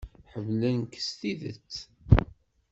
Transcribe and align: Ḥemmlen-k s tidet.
Ḥemmlen-k 0.33 0.93
s 1.07 1.09
tidet. 1.19 1.73